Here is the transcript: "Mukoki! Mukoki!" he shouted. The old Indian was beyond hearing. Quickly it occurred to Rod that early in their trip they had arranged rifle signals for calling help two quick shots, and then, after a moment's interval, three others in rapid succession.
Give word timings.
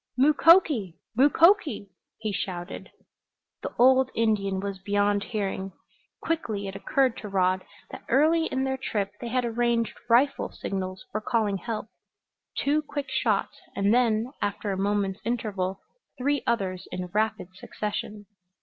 "Mukoki! 0.17 0.95
Mukoki!" 1.15 1.91
he 2.17 2.31
shouted. 2.33 2.89
The 3.61 3.71
old 3.77 4.09
Indian 4.15 4.59
was 4.59 4.79
beyond 4.79 5.25
hearing. 5.25 5.73
Quickly 6.23 6.67
it 6.67 6.75
occurred 6.75 7.15
to 7.17 7.29
Rod 7.29 7.63
that 7.91 8.03
early 8.09 8.47
in 8.47 8.63
their 8.63 8.77
trip 8.81 9.11
they 9.21 9.27
had 9.27 9.45
arranged 9.45 9.93
rifle 10.09 10.49
signals 10.51 11.05
for 11.11 11.21
calling 11.21 11.57
help 11.57 11.85
two 12.57 12.81
quick 12.81 13.11
shots, 13.11 13.59
and 13.75 13.93
then, 13.93 14.31
after 14.41 14.71
a 14.71 14.75
moment's 14.75 15.19
interval, 15.23 15.81
three 16.17 16.41
others 16.47 16.87
in 16.91 17.05
rapid 17.13 17.49
succession. 17.53 18.25